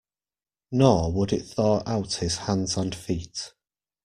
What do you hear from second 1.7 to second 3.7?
out his hands and feet.